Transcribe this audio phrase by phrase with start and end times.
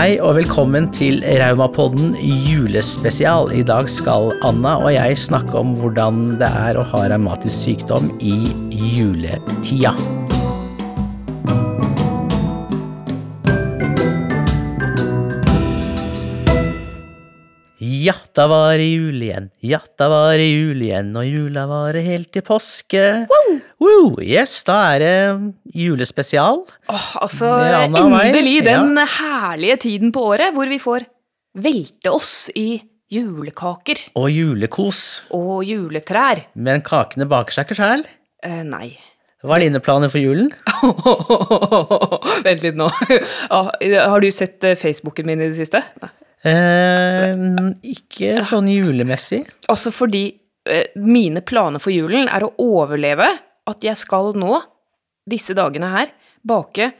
[0.00, 3.50] Hei og velkommen til Raumapodden julespesial.
[3.52, 8.08] I dag skal Anna og jeg snakke om hvordan det er å ha revmatisk sykdom
[8.16, 8.32] i
[8.96, 9.92] juletida.
[18.00, 22.04] Ja, da var det jul igjen, ja, da var det jul igjen, og jula varer
[22.06, 23.02] helt til påske.
[23.28, 23.58] Wow.
[23.82, 24.06] Woo!
[24.24, 25.16] Yes, da er det
[25.76, 26.62] julespesial.
[26.88, 27.50] Åh, altså,
[27.82, 29.06] endelig den ja.
[29.18, 31.04] herlige tiden på året hvor vi får
[31.60, 32.78] velte oss i
[33.10, 35.02] julekaker Og julekos.
[35.34, 36.46] og juletrær.
[36.54, 38.06] Men kakene baker seg ikke sjæl.
[38.46, 38.94] Eh, nei.
[39.44, 40.52] Hva er dine planer for julen?
[42.46, 42.88] Vent litt nå.
[43.50, 45.82] Ah, har du sett eh, Facebooken min i det siste?
[46.00, 46.12] Nei.
[46.46, 47.42] Eh,
[47.84, 49.42] ikke sånn julemessig.
[49.72, 50.24] Altså fordi
[50.64, 53.28] eh, mine planer for julen er å overleve
[53.70, 54.56] at jeg skal nå,
[55.30, 56.14] disse dagene her,
[56.46, 56.92] bake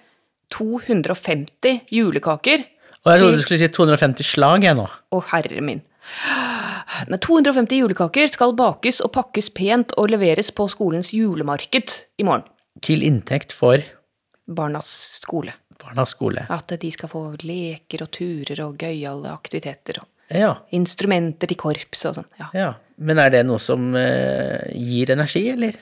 [0.52, 2.66] 250 julekaker.
[3.00, 4.84] Og jeg trodde du skulle si 250 slag, jeg nå.
[4.86, 5.80] Å, herre min.
[7.08, 12.44] Nei, 250 julekaker skal bakes og pakkes pent og leveres på skolens julemarked i morgen.
[12.84, 13.80] Til inntekt for
[14.50, 14.90] Barnas
[15.22, 15.54] skole.
[15.82, 16.46] Barnas skole.
[16.52, 22.04] At de skal få leker og turer og gøyale aktiviteter og Ja, instrumenter til korps
[22.06, 22.26] og sånn.
[22.38, 22.46] Ja.
[22.54, 22.68] ja.
[23.02, 25.74] Men er det noe som eh, gir energi, eller?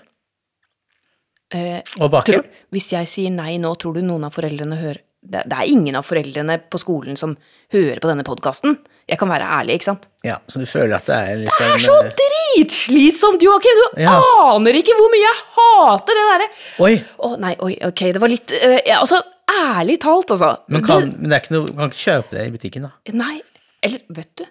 [1.53, 2.33] Eh, og bake?
[2.33, 5.67] tror, hvis jeg sier nei nå, tror du noen av foreldrene hører det, det er
[5.69, 7.33] ingen av foreldrene på skolen som
[7.75, 8.77] hører på denne podkasten.
[9.11, 10.05] Jeg kan være ærlig, ikke sant?
[10.25, 13.81] Ja, så du føler at det er liksom Det er så eh, dritslitsomt, Joakim!
[13.97, 14.15] Du Ja.
[14.55, 16.49] aner ikke hvor mye jeg hater det derre
[16.87, 16.93] Oi!
[17.25, 19.21] Å nei, oi, ok, det var litt uh, ja, Altså,
[19.53, 20.53] ærlig talt, altså.
[20.69, 23.15] Men, kan, men det ikke noe, du kan ikke kjøpe det i butikken, da.
[23.17, 23.37] nei,
[23.85, 24.45] eller vet du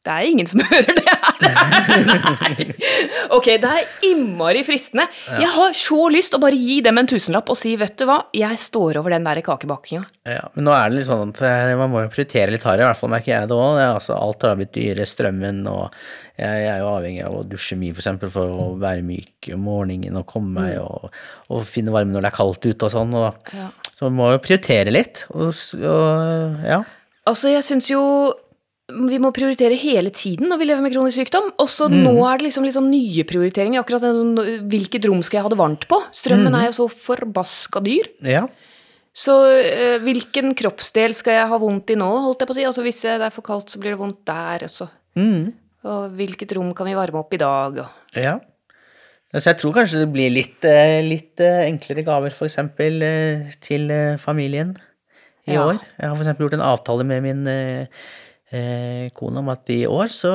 [0.00, 1.16] Det er ingen som hører det her.
[1.44, 2.66] Nei.
[3.36, 5.04] Ok, det er innmari fristende.
[5.38, 8.16] Jeg har så lyst å bare gi dem en tusenlapp og si, vet du hva,
[8.34, 10.02] jeg står over den der kakebakinga.
[10.28, 12.90] Ja, men nå er det litt sånn at eh, man må prioritere litt hardere, i
[12.90, 13.78] hvert fall merker jeg det òg.
[13.84, 15.86] Altså, alt har blitt dyrere, strømmen, og
[16.40, 19.64] jeg, er jo avhengig av å dusje mye, for eksempel, for å være myk om
[19.68, 21.10] morgenen og komme meg og,
[21.52, 23.16] og finne varme når det er kaldt ute og sånn.
[23.20, 23.68] Og, Ja.
[23.94, 25.50] Så man må jo prioritere litt, og,
[25.84, 26.80] og ja.
[27.28, 28.00] Altså, jeg syns jo
[29.10, 31.50] vi må prioritere hele tiden når vi lever med kronisk sykdom.
[31.62, 33.82] Også nå er det liksom litt sånn nye prioriteringer.
[33.82, 34.34] Akkurat den,
[34.70, 36.00] hvilket rom skal jeg ha det varmt på?
[36.16, 38.10] Strømmen er jo så forbaska dyr.
[38.26, 38.44] Ja.
[39.16, 42.66] Så øh, hvilken kroppsdel skal jeg ha vondt i nå, holdt jeg på å si?
[42.68, 44.86] Altså hvis det er for kaldt, så blir det vondt der også.
[45.18, 45.50] Mm.
[45.90, 47.82] Og hvilket rom kan vi varme opp i dag?
[47.82, 48.36] Og ja.
[49.30, 54.76] Så jeg tror kanskje det blir litt, eh, litt eh, enklere gaver, eh, til familien
[55.46, 55.66] i Ja.
[55.66, 55.78] år.
[55.98, 57.88] Jeg har eksempel gjort en avtale med min
[58.50, 60.32] eh, eh, om at i år så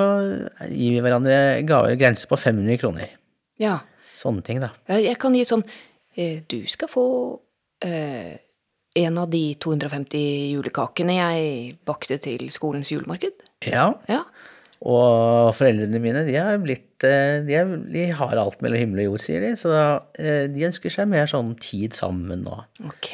[0.69, 3.17] gir vi hverandre gaver grense på 500 kroner.
[3.59, 3.79] ja.
[4.15, 4.71] Sånne ting, da.
[4.89, 5.61] Jeg kan gi sånn
[6.15, 7.03] eh, Du skal få
[7.83, 8.39] eh,
[8.95, 13.43] en av de 250 julekakene jeg bakte til skolens julemarked.
[13.67, 13.89] Ja.
[14.09, 14.23] Ja.
[14.85, 19.11] Og foreldrene mine, de har blitt eh, De, er, de har alt mellom himmel og
[19.11, 19.51] jord, sier de.
[19.59, 19.75] Så
[20.15, 22.63] de ønsker seg mer sånn tid sammen nå.
[22.87, 23.11] Ok.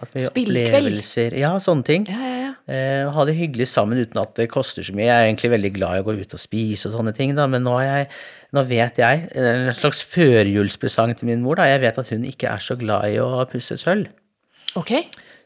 [0.00, 1.36] At vi Spillkveld.
[1.38, 2.06] Ja, sånne ting.
[2.10, 2.52] Ja, ja, ja.
[2.66, 5.04] Eh, ha det hyggelig sammen uten at det koster så mye.
[5.06, 7.44] Jeg er egentlig veldig glad i å gå ut og spise og sånne ting, da,
[7.50, 8.08] men nå, jeg,
[8.56, 11.60] nå vet jeg er En slags førjulspresang til min mor.
[11.60, 14.08] da, Jeg vet at hun ikke er så glad i å pusse sølv.
[14.80, 14.96] Ok.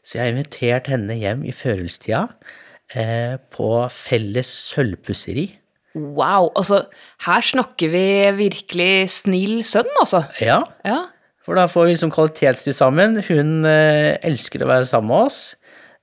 [0.01, 2.23] Så jeg har invitert henne hjem i førjulstida
[2.95, 5.45] eh, på felles sølvpusseri.
[5.99, 6.49] Wow.
[6.57, 6.83] Altså,
[7.25, 8.03] her snakker vi
[8.39, 10.23] virkelig snill sønn, altså.
[10.41, 11.03] Ja, Ja.
[11.49, 13.17] For da får vi liksom kvalitetstid sammen.
[13.25, 15.39] Hun eh, elsker å være sammen med oss.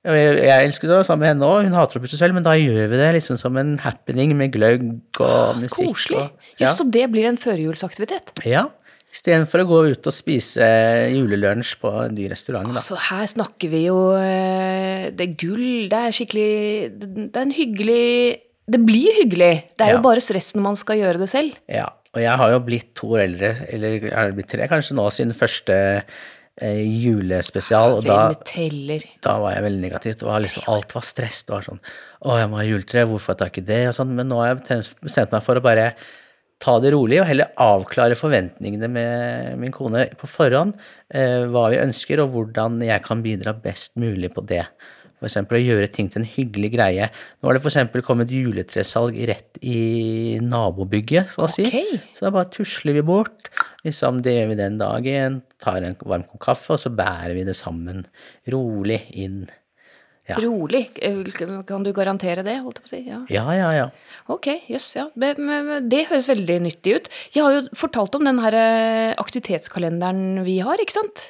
[0.07, 1.65] Jeg, elsker å være sammen med henne òg.
[1.67, 4.53] Hun hater å pusse selv, men da gjør vi det liksom som en happening med
[4.53, 4.83] gløgg
[5.19, 5.73] og Så musikk.
[5.79, 6.21] koselig.
[6.59, 6.67] Ja.
[6.67, 8.31] Just så det blir en førjulsaktivitet.
[8.47, 8.67] Ja,
[9.11, 10.67] istedenfor å gå ut og spise
[11.11, 12.69] julelunsj på en ny restaurant.
[12.71, 12.79] Da.
[12.79, 16.51] Altså, her snakker vi jo eh, Det er gull, det er skikkelig
[17.01, 18.03] det er en hyggelig
[18.67, 19.53] Det blir hyggelig.
[19.79, 19.97] Det er Ja.
[19.97, 21.55] jo bare stress når man skal gjøre det selv.
[21.71, 25.05] Ja, og jeg har jo blitt to eldre, eller er det blitt tre kanskje nå,
[25.13, 28.19] siden første eh, julespesial, og da,
[29.23, 30.23] da var jeg veldig negativ.
[30.47, 31.43] Liksom, alt var stress.
[31.45, 33.83] Det var sånn Å, jeg må ha juletre, hvorfor tar jeg ikke det?
[33.91, 34.15] Og sånn.
[34.17, 35.91] Men nå har jeg bestemt meg for å bare
[36.63, 40.73] ta det rolig, og heller avklare forventningene med min kone på forhånd.
[41.13, 44.63] Eh, hva vi ønsker, og hvordan jeg kan bidra best mulig på det.
[45.25, 47.07] Eksempel å gjøre ting til en hyggelig greie.
[47.41, 51.65] Nå har det eksempel kommet juletresalg rett i nabobygget, så å si.
[51.65, 52.03] Ok.
[52.17, 53.49] Så da bare tusler vi bort.
[53.87, 55.39] Liksom det gjør vi den dagen.
[55.63, 58.05] Tar en varm kopp kaffe, og så bærer vi det sammen.
[58.53, 59.47] Rolig inn.
[60.27, 60.35] Ja.
[60.43, 60.89] Rolig.
[60.99, 61.23] Eh,
[61.65, 63.01] Kan du garantere det, holdt jeg på å si?
[63.07, 63.19] Ja.
[63.31, 63.85] Ja, ja, ja.
[64.33, 65.07] Ok, jøss, ja.
[65.15, 65.33] Det,
[65.87, 67.07] det høres veldig nyttig ut.
[67.33, 71.29] Jeg har jo fortalt om den her eh, aktivitetskalenderen vi har, ikke sant?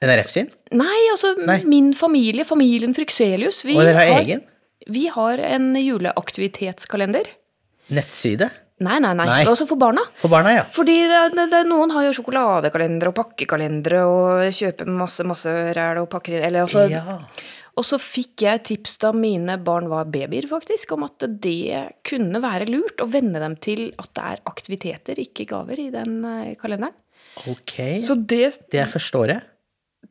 [0.00, 0.48] NRF sin?
[0.72, 1.60] Nei, altså Nei.
[1.68, 3.64] min familie, familien Frykselius.
[3.68, 4.42] Vi Og dere har har, egen?
[4.88, 7.28] vi har en juleaktivitetskalender.
[7.92, 8.48] Nettside?
[8.80, 9.26] Nei, nei, nei.
[9.28, 9.40] Nei.
[9.50, 10.06] Også for barna.
[10.22, 10.62] For barna, ja.
[10.72, 16.00] Fordi det, det, det, noen har jo sjokoladekalendere og pakkekalendere og kjøper masse, masse ræl
[16.00, 17.18] og pakker inn Eller altså ja.
[17.78, 22.40] Og så fikk jeg tips da mine barn var babyer, faktisk, om at det kunne
[22.42, 26.56] være lurt å venne dem til at det er aktiviteter, ikke gaver, i den eh,
[26.60, 26.96] kalenderen.
[27.52, 27.76] Ok.
[28.02, 29.49] Så det, Det første året?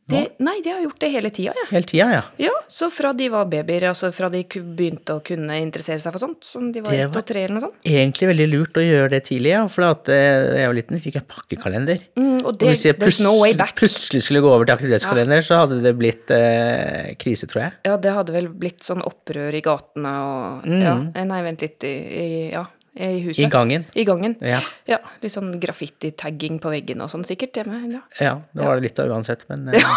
[0.10, 1.68] Det Nei, de har gjort det hele tida, jeg.
[1.70, 2.22] Hele tida, ja.
[2.42, 6.24] Ja, så fra de var babyer, altså fra de begynte å kunne interessere seg for
[6.24, 7.78] sånt, som de var Det ett og tre eller noe sånt.
[7.86, 9.62] Egentlig veldig lurt å gjøre det tidlig, ja.
[9.70, 10.18] For eh, da
[10.64, 12.02] jeg var liten, fikk jeg pakkekalender.
[12.18, 13.76] Mm, og Og hvis jeg plus, no way back.
[13.80, 17.78] plutselig skulle gå over til aktivitetskalender, så hadde det blitt eh, krise, tror jeg.
[17.92, 21.86] Ja, det hadde vel blitt sånn opprør i gatene og Ja, eh, nei, vent litt,
[21.86, 22.66] i, i, ja,
[23.00, 23.46] i huset.
[23.46, 23.86] I gangen.
[23.96, 24.36] I gangen.
[24.44, 24.60] Ja.
[24.90, 27.82] Ja, litt sånn graffiti-tagging på veggen og sånn sikkert hjemme.
[27.92, 28.02] Ja.
[28.20, 29.88] ja, det var det litt av uansett, men ja.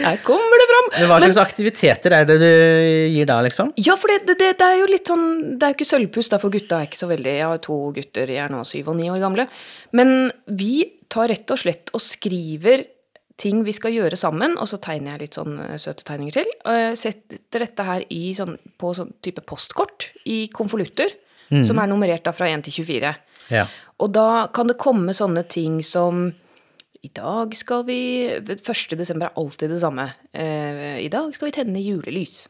[0.00, 0.86] Her kommer det fram!
[0.94, 3.72] Men hva slags aktiviteter er det du gir da, liksom?
[3.80, 5.26] Ja, for det, det, det er jo litt sånn
[5.58, 7.80] Det er jo ikke sølvpust, da, for gutta er ikke så veldig Jeg har to
[7.96, 9.48] gutter, de er nå syv og ni år gamle.
[9.96, 12.86] Men vi tar rett og slett og skriver
[13.40, 16.52] ting vi skal gjøre sammen, og så tegner jeg litt sånn eh, søte tegninger til.
[16.68, 21.12] Og jeg setter dette her i sånn, på sånn type postkort i konvolutter,
[21.66, 23.14] som er nummerert da fra 1 til 24.
[23.50, 23.66] Ja.
[24.00, 26.28] Og da kan det komme sånne ting som
[27.02, 27.98] i dag skal vi
[28.38, 28.96] 1.
[29.00, 30.04] desember er alltid det samme.
[30.32, 32.46] Eh, I dag skal vi tenne julelys.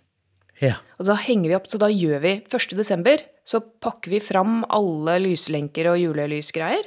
[0.60, 0.74] ja.
[0.98, 2.74] Og da henger vi opp, så da gjør vi 1.
[2.76, 6.84] desember, så pakker vi fram alle lyslenker og julelysgreier,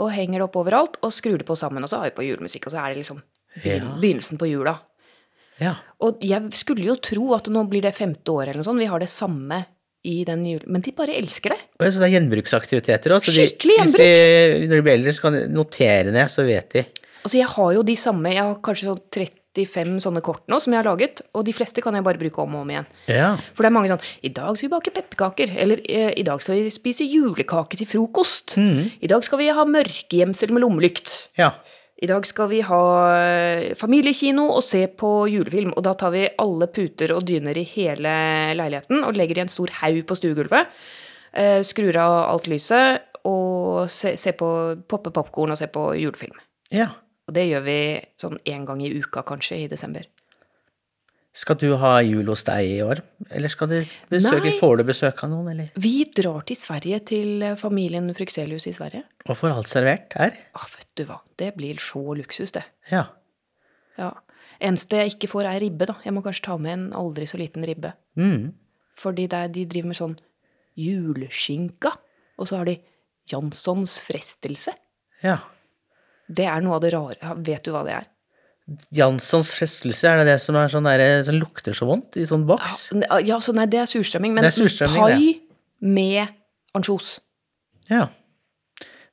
[0.00, 2.24] og henger det opp overalt, og skrur det på sammen, og så har vi på
[2.24, 3.20] julemusikk, og så er det liksom
[4.00, 4.78] begynnelsen på jula.
[5.58, 5.74] ja.
[6.00, 8.88] Og jeg skulle jo tro at nå blir det femte år eller noe sånt, vi
[8.88, 9.66] har det samme
[10.08, 10.62] i den jul...
[10.70, 11.60] Men de bare elsker det.
[11.80, 13.26] Og Så det er gjenbruksaktiviteter òg.
[13.26, 14.08] Skikkelig Hvis de,
[14.70, 16.84] når de blir eldre, så kan de notere ned, så vet de.
[17.20, 20.72] Altså, jeg har jo de samme, jeg har kanskje sånn 35 sånne kort nå som
[20.72, 22.88] jeg har laget, og de fleste kan jeg bare bruke om og om igjen.
[23.10, 23.34] Ja.
[23.52, 25.52] For det er mange sånn I dag skal vi bake pepperkaker.
[25.60, 28.56] Eller eh, i dag skal vi spise julekake til frokost.
[28.56, 31.18] I dag skal vi ha mørkegjemsel med lommelykt.
[31.40, 31.52] ja.
[32.00, 35.74] I dag skal vi ha eh, familiekino og se på julefilm.
[35.76, 38.14] Og da tar vi alle puter og dyner i hele
[38.56, 40.72] leiligheten og legger i en stor haug på stuegulvet.
[41.36, 44.48] Eh, skrur av alt lyset og se, se på,
[44.88, 46.40] popper popkorn og se på julefilm.
[46.72, 46.90] ja.
[47.30, 47.80] Og det gjør vi
[48.18, 50.02] sånn én gang i uka, kanskje, i desember.
[51.36, 53.00] Skal du ha jul hos deg i år?
[53.30, 53.76] Eller skal du
[54.10, 54.54] besøke, Nei.
[54.58, 55.68] får du besøk av noen, eller?
[55.78, 59.04] Vi drar til Sverige, til eh, familien Frykselius i Sverige.
[59.28, 60.40] Og får alt servert her?
[60.58, 62.64] Ah, vet du hva, det blir så luksus, det.
[62.90, 63.04] Ja.
[64.00, 64.10] Ja.
[64.60, 65.94] Eneste jeg ikke får, er ribbe, da.
[66.04, 67.94] Jeg må kanskje ta med en aldri så liten ribbe.
[68.18, 68.50] Mm.
[68.98, 70.18] Fordi er, de driver med sånn
[70.80, 71.94] juleskinka,
[72.40, 72.80] og så har de
[73.30, 74.74] Janssons frestelse.
[75.22, 75.38] ja.
[76.30, 77.32] Det er noe av det rare.
[77.42, 78.04] Vet du hva det er?
[78.94, 82.46] Janssons frestelse, er det det som, er sånn der, som lukter så vondt i sånn
[82.48, 82.90] boks?
[83.26, 85.40] Ja, så nei, det er surstrømming, men Det er surstrømming, pai
[85.80, 86.30] med
[86.76, 87.18] ansjos.
[87.90, 88.06] Ja.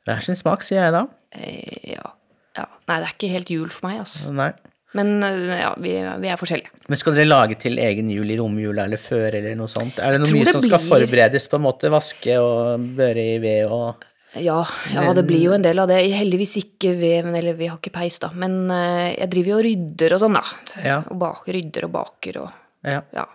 [0.07, 1.04] Hver sin smak, sier jeg da.
[1.36, 2.13] Eh, ja.
[2.57, 2.68] ja.
[2.88, 4.31] Nei, det er ikke helt jul for meg, altså.
[4.36, 4.51] Nei.
[4.98, 6.83] Men eh, ja, vi, vi er forskjellige.
[6.88, 10.00] Men skal dere lage til egen jul i romjula eller før, eller noe sånt?
[10.00, 11.92] Er det noe mye det som skal forberedes, på en måte?
[11.94, 16.01] Vaske og børe i ved og Ja, ja, det blir jo en del av det.
[16.12, 18.29] Heldigvis ikke ved, men- eller vi har ikke peis, da.
[18.35, 20.44] Men eh, jeg driver jo og rydder og sånn, da.
[20.83, 20.97] Ja.
[21.09, 22.52] Og bak, rydder og baker og
[22.83, 23.25] Ja, ja.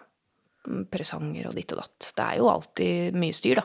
[0.68, 2.12] mm, Presanger og ditt og datt.
[2.14, 3.64] Det er jo alltid mye styr, da.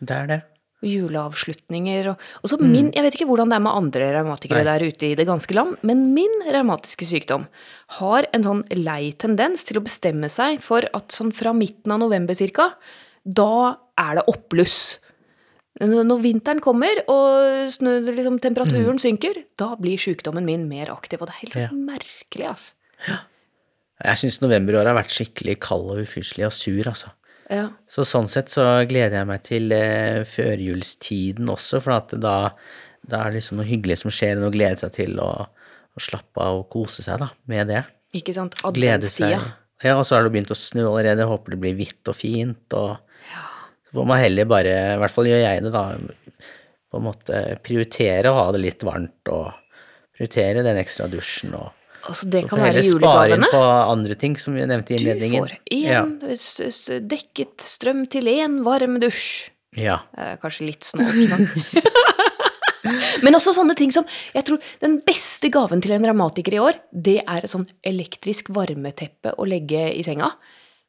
[0.00, 0.42] det er det.
[0.82, 4.62] Og juleavslutninger og Og så min Jeg vet ikke hvordan det er med andre revmatikere
[4.62, 4.64] Mm.
[4.64, 7.46] Der ute i det ganske land, men min revmatiske sykdom
[7.98, 11.98] har en sånn lei tendens til å bestemme seg for at sånn fra midten av
[11.98, 12.72] november cirka,
[13.26, 14.98] da er det oppbluss.
[15.80, 21.22] Når vinteren kommer og snø, liksom, temperaturen synker, da blir sykdommen min mer aktiv.
[21.22, 21.62] Og det er helt Mm.
[21.62, 21.70] Ja.
[21.94, 22.72] merkelig, altså.
[24.04, 27.10] Jeg syns novemberåret har vært skikkelig kald og ufyselig og sur, altså.
[27.50, 27.70] Ja.
[27.90, 32.52] Så sånn sett så gleder jeg meg til eh, førjulstiden også, for da,
[33.02, 35.48] da er det liksom noe hyggelig som skjer, og noe å glede seg til, og,
[35.96, 37.82] og slappe av og kose seg da, med det.
[38.16, 38.54] Ikke sant?
[38.64, 39.40] Adventstida.
[39.82, 42.76] Ja, og så har det begynt å snø allerede, håper det blir hvitt og fint,
[42.76, 42.98] og
[43.90, 45.84] så får man heller bare, i hvert fall gjør jeg det da,
[46.90, 49.50] på en måte prioritere å ha det litt varmt, og
[50.16, 51.70] prioritere den ekstra dusjen, og
[52.00, 53.48] Altså, det kan være heller spare julegavene.
[53.52, 53.58] på
[53.92, 56.00] andre ting som vi nevnte i Du får én Ja.
[57.12, 59.50] dekket strøm til én varm dusj.
[59.76, 59.98] ja.
[60.16, 61.28] Eh, kanskje litt snålt.
[63.22, 66.78] Men også sånne ting som Jeg tror den beste gaven til en dramatiker i år,
[66.90, 70.30] det er et sånn elektrisk varmeteppe å legge i senga.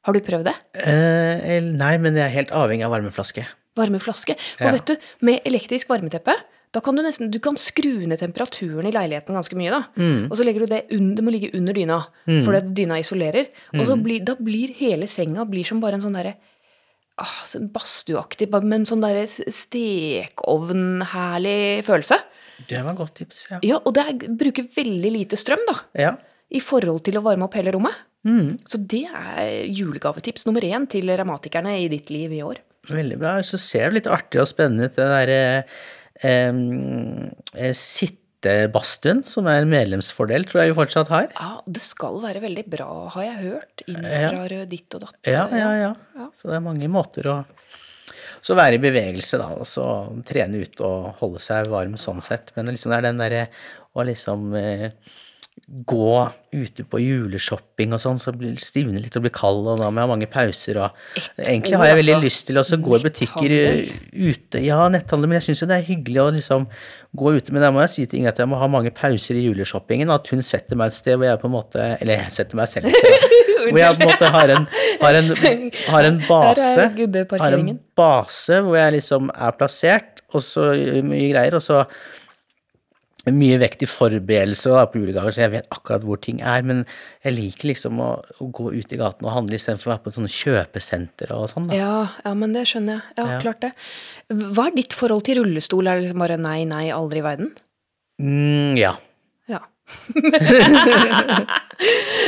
[0.07, 0.55] Har du prøvd det?
[0.81, 3.43] Eh, nei, men jeg er helt avhengig av varmeflaske.
[3.77, 4.33] Varmeflaske.
[4.57, 4.71] For Ja.
[4.71, 6.33] vet du, med elektrisk varmeteppe,
[6.73, 9.69] Da kan du nesten du kan skru ned temperaturen i leiligheten ganske mye.
[9.71, 9.83] da.
[9.97, 10.31] Mm.
[10.31, 12.05] Og så legger du det under, Det må ligge under dyna,
[12.45, 13.47] for det dyna isolerer.
[13.73, 13.85] Og Mm.
[13.87, 16.35] så blir, da blir hele senga blir som bare en sånn derre
[17.17, 22.17] ah, Badstueaktig, bare med en sånn derre stekeovnherlig følelse.
[22.69, 23.45] Det var et godt tips.
[23.51, 23.59] Ja.
[23.63, 25.73] Ja, Og det er, bruker veldig lite strøm, da.
[25.97, 26.15] ja.
[26.51, 27.93] I forhold til å varme opp hele rommet.
[28.27, 28.57] Mm.
[28.69, 32.61] Så det er julegavetips nummer én til revmatikerne i ditt liv i år.
[32.89, 33.35] Veldig bra.
[33.45, 35.39] Så ser det litt artig og spennende ut, det derre
[36.25, 36.51] eh,
[37.55, 41.29] eh, sittebadstuen, som er en medlemsfordel, tror jeg vi fortsatt har.
[41.33, 43.85] Ja, det skal være veldig bra, har jeg hørt.
[43.87, 44.31] Ja.
[44.69, 45.19] Ditt og datt.
[45.29, 45.95] Ja, ja, ja.
[46.17, 46.29] Ja.
[46.37, 47.41] Så det er mange måter å
[48.41, 49.85] så være i bevegelse, da, og så
[50.25, 52.49] trene ute og holde seg varm sånn sett.
[52.55, 53.43] Men liksom det er den derre
[53.93, 54.89] å liksom eh,
[55.71, 59.87] gå ute på juleshopping og sånn, så blir stivner litt og blir kald, og da
[59.87, 60.97] må jeg ha mange pauser og
[61.39, 62.25] Egentlig har jeg veldig altså.
[62.25, 64.61] lyst til å gå i butikker eh, ute.
[64.65, 66.67] Ja, netthandel, men jeg syns jo det er hyggelig å liksom
[67.17, 67.55] gå ute.
[67.55, 70.11] Men da må jeg si til Inge at jeg må ha mange pauser i juleshoppingen,
[70.11, 72.71] at hun setter meg et sted hvor jeg på en måte Eller jeg setter meg
[72.71, 72.91] selv.
[73.61, 74.63] Hvor jeg på en måte har en,
[75.03, 75.27] har en,
[75.93, 76.85] har en base.
[77.29, 77.67] Har en
[77.99, 80.71] base hvor jeg liksom er plassert, og så
[81.05, 81.83] mye greier, og så
[83.29, 86.63] mye vekt i forberedelse da, på julegaver, så jeg vet akkurat hvor ting er.
[86.65, 86.79] Men
[87.21, 88.07] jeg liker liksom å,
[88.41, 91.69] å gå ut i gaten og handle istedenfor å være på sånne kjøpesenter og sånn.
[91.77, 93.03] Ja, ja, men det skjønner jeg.
[93.19, 93.39] Ja, Ja.
[93.43, 93.71] klart det.
[94.33, 95.85] Hva er ditt forhold til rullestol?
[95.87, 97.53] Er det liksom bare nei, nei, aldri i verden?
[98.21, 98.95] Mm, ja.
[99.51, 99.61] Ja.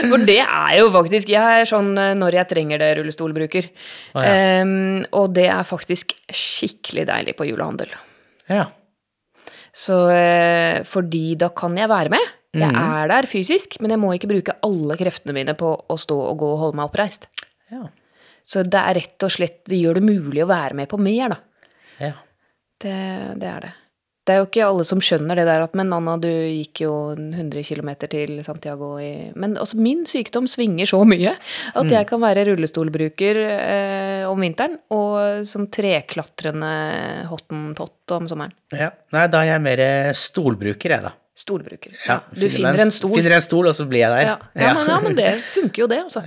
[0.10, 3.68] For det er jo faktisk Jeg er sånn eh, når jeg trenger det, rullestolbruker.
[4.18, 4.62] Å, ja.
[4.66, 7.94] um, og det er faktisk skikkelig deilig på julehandel.
[8.52, 8.66] Ja.
[9.74, 12.32] Så eh, fordi da kan jeg være med.
[12.54, 12.78] Jeg Mhm.
[12.78, 16.38] er der fysisk, men jeg må ikke bruke alle kreftene mine på å stå og
[16.38, 17.26] gå og holde meg oppreist.
[17.72, 17.88] Ja.
[18.46, 21.30] Så det er rett og slett Det gjør det mulig å være med på mer,
[21.30, 21.38] da.
[22.00, 22.12] ja.
[22.84, 23.72] Det, det er det.
[24.24, 26.94] Det er jo ikke alle som skjønner det der at Men Anna, du gikk jo
[27.12, 32.22] 100 km til Santiago i Men altså, min sykdom svinger så mye at jeg kan
[32.24, 36.72] være rullestolbruker eh, om vinteren og sånn treklatrende
[37.32, 38.56] hottentott om sommeren.
[38.72, 38.94] ja.
[39.14, 39.82] Nei, da er jeg mer
[40.18, 41.12] stolbruker, jeg, da.
[41.38, 41.94] Stolbruker.
[42.06, 43.16] Ja, du finner en, en stol.
[43.18, 44.28] Finner en stol, og så blir jeg der.
[44.28, 46.24] Ja, ja, men, ja, men det funker jo, det, altså.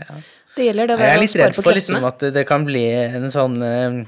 [0.56, 3.28] Det gjelder det Jeg er litt redd for liksom at det, det kan bli en
[3.32, 3.98] sånn eh,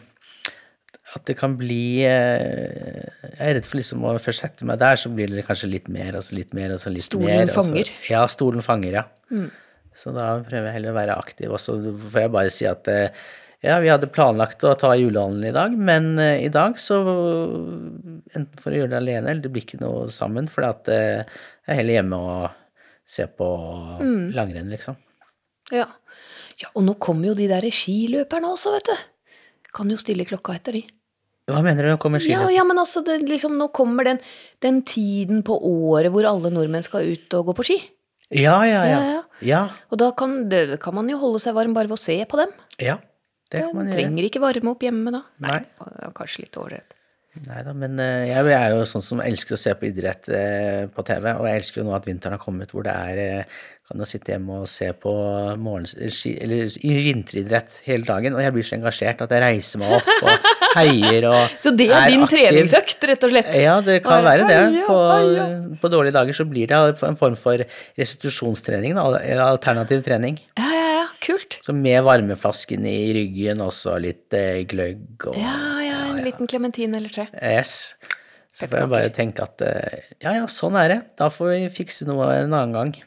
[1.16, 4.98] At det kan bli eh, Jeg er redd for liksom å først sette meg der,
[5.00, 7.48] så blir det kanskje litt mer, og så litt mer, og så litt Stolen mer.
[7.48, 7.90] Stolen fanger.
[7.94, 9.04] Så, ja, stolen fanger, ja.
[9.98, 11.50] Så da prøver jeg heller å være aktiv.
[11.56, 11.78] Og så
[12.12, 13.08] får jeg bare si at eh,
[13.64, 17.00] ja, vi hadde planlagt å ta julehandelen i dag, men eh, i dag så
[18.36, 21.24] Enten for å gjøre det alene, eller det blir ikke noe sammen, for at jeg
[21.24, 22.50] er heller hjemme og
[23.08, 23.48] ser på
[23.98, 24.28] Mm.
[24.36, 24.98] langrenn, liksom.
[25.72, 25.86] Ja.
[26.60, 28.96] ja, og nå kommer jo de der skiløperne også, vet du.
[29.74, 30.84] Kan jo stille klokka etter de.
[31.48, 31.92] Hva mener du?
[32.00, 34.20] Kommer Ja, ja, men altså, det, liksom, nå kommer den,
[34.64, 37.78] den tiden på året hvor alle nordmenn skal ut og gå på ski.
[38.28, 38.98] Ja, ja, ja.
[39.00, 39.60] Ja, ja.
[39.88, 42.40] Og da kan, det, kan man jo holde seg varm bare ved å se på
[42.44, 42.52] dem.
[42.80, 43.00] ja.
[43.48, 43.96] Det kan man gjøre.
[43.96, 45.22] trenger ikke varme opp hjemme da.
[45.40, 45.62] Nei.
[45.88, 46.96] er Kanskje litt ålreit.
[47.46, 50.84] Nei da, men eh, jeg er jo sånn som elsker å se på idrett eh,
[50.90, 53.60] på TV, og jeg elsker jo nå at vinteren har kommet hvor det er eh,
[53.88, 55.10] Kan jo sitte hjemme og se på
[55.56, 55.94] morgens,
[56.28, 60.10] eller i vinteridrett hele dagen, og jeg blir så engasjert at jeg reiser meg opp
[60.28, 62.34] og heier og Så det er din aktiv.
[62.36, 63.48] treningsøkt, rett og slett?
[63.56, 64.60] Ja, det kan være det.
[64.84, 64.98] På,
[65.80, 67.64] på dårlige dager så blir det en form for
[67.96, 70.36] restitusjonstrening, eller alternativ trening.
[70.60, 71.08] Ja, ja, ja.
[71.24, 71.56] Kult.
[71.64, 76.46] Så med varmeflasken i ryggen, og så litt eh, gløgg og Ja, ja, en liten
[76.50, 77.30] klementin eller tre.
[77.40, 77.94] Yes.
[78.52, 81.02] Så får jeg bare tenke at eh, ja, ja, sånn er det.
[81.18, 82.98] Da får vi fikse noe en annen gang.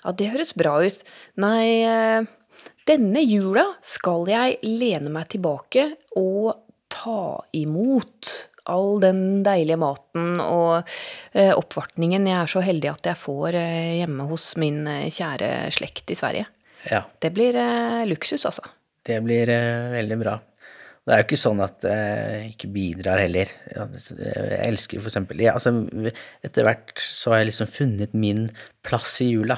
[0.00, 1.02] Ja, det høres bra ut.
[1.40, 2.24] Nei, eh,
[2.88, 6.54] denne jula skal jeg lene meg tilbake og
[6.90, 8.30] ta imot
[8.70, 10.82] all den deilige maten og
[11.32, 16.12] eh, oppvartningen jeg er så heldig at jeg får eh, hjemme hos min kjære slekt
[16.12, 16.48] i Sverige.
[16.88, 17.56] Ja, Det blir
[18.08, 18.64] luksus, altså.
[19.04, 19.50] det blir
[19.92, 20.38] veldig bra.
[21.10, 23.50] Det er jo ikke sånn at jeg ikke bidrar heller.
[23.74, 25.72] Jeg elsker for eksempel ja, altså,
[26.46, 28.44] Etter hvert så har jeg liksom funnet min
[28.86, 29.56] plass i jula.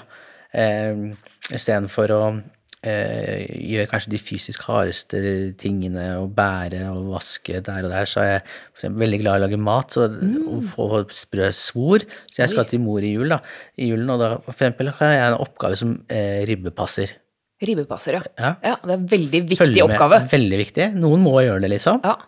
[0.56, 1.12] Eh,
[1.52, 5.20] Istedenfor å eh, gjøre kanskje de fysisk hardeste
[5.60, 9.36] tingene, og bære og vaske der og der, så er jeg for eksempel veldig glad
[9.36, 12.06] i å lage mat så, og få sprø svor.
[12.30, 13.42] Så jeg skal til mor i jul, da.
[13.76, 17.18] I julen, og da for eksempel har jeg en oppgave som eh, ribbepasser.
[17.62, 18.22] Ribbepasser, ja.
[18.38, 18.52] Ja.
[18.62, 18.74] ja.
[18.82, 19.96] Det er en veldig viktig Følge med.
[19.96, 20.20] oppgave.
[20.32, 20.86] Veldig viktig.
[20.98, 22.02] Noen må gjøre det, liksom.
[22.04, 22.18] Ja,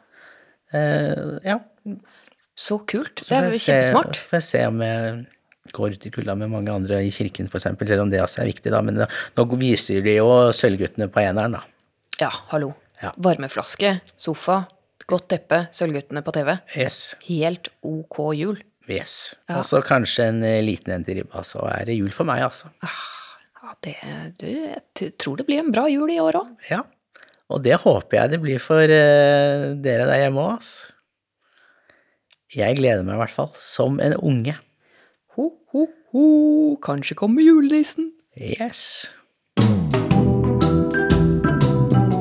[0.74, 1.60] Uh, ja.
[2.58, 3.20] Så kult.
[3.22, 4.16] Så Det er kjempesmart.
[4.18, 5.26] Så Får jeg se om jeg
[5.74, 8.50] går ut i kulda med mange andre i kirken, eksempel, selv om det også er
[8.50, 8.80] viktig, da.
[8.82, 11.62] Men nå viser de jo Sølvguttene på eneren, da.
[12.20, 12.72] Ja, hallo.
[13.02, 13.12] Ja.
[13.22, 14.64] Varmeflaske, sofa,
[15.04, 16.54] Godt teppe, Sølvguttene på TV.
[16.80, 17.14] Yes.
[17.26, 18.62] Helt ok jul.
[18.88, 19.34] yes.
[19.50, 19.58] Ja.
[19.58, 22.40] Og så kanskje en eh, liten en til ribba, så er det jul for meg,
[22.46, 22.70] altså.
[23.64, 23.94] Ja, det,
[24.36, 26.66] du, jeg tror det blir en bra jul i år òg.
[26.68, 26.82] Ja.
[27.48, 30.90] Og det håper jeg det blir for eh, dere der hjemme òg, altså.
[32.54, 34.52] Jeg gleder meg i hvert fall, som en unge.
[35.34, 36.26] Ho, ho, ho,
[36.84, 38.12] kanskje kommer julenissen.
[38.36, 39.08] Yes.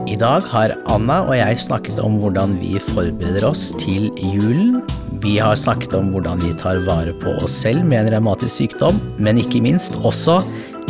[0.08, 4.80] I dag har Anna og jeg snakket om hvordan vi forbereder oss til julen.
[5.24, 9.00] Vi har snakket om hvordan vi tar vare på oss selv med en revmatisk sykdom,
[9.20, 10.40] men ikke minst også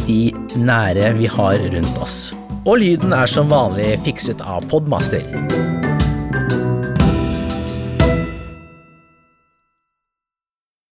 [0.07, 2.33] de nære vi har rundt oss.
[2.65, 5.52] Og lyden er som vanlig fikset av Podmaster.